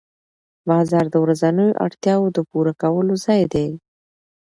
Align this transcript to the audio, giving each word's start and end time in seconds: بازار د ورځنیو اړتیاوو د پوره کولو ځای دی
بازار 0.69 1.05
د 1.11 1.15
ورځنیو 1.23 1.77
اړتیاوو 1.85 2.33
د 2.35 2.39
پوره 2.49 2.73
کولو 2.81 3.13
ځای 3.25 3.41
دی 3.53 3.67